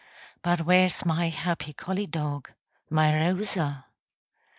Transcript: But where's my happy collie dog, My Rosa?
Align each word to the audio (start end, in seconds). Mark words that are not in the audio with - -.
But 0.41 0.61
where's 0.61 1.05
my 1.05 1.29
happy 1.29 1.73
collie 1.73 2.07
dog, 2.07 2.51
My 2.89 3.13
Rosa? 3.15 3.85